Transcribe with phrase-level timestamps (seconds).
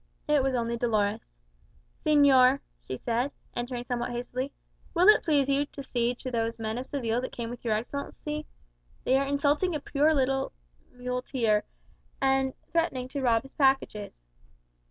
[0.27, 1.29] It was only Dolores.
[2.03, 4.51] "Señor," she said, entering somewhat hastily,
[4.95, 7.75] "will it please you to see to those men of Seville that came with your
[7.75, 8.47] Excellency?
[9.03, 10.53] They are insulting a poor little
[10.91, 11.65] muleteer,
[12.19, 14.23] and threatening to rob his packages."